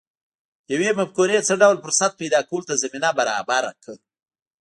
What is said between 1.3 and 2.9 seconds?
څه ډول فرصت پیدا کولو ته